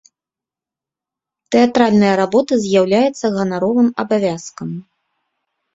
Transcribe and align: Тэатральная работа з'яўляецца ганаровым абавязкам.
Тэатральная 1.55 2.15
работа 2.21 2.53
з'яўляецца 2.65 3.25
ганаровым 3.37 3.87
абавязкам. 4.07 4.69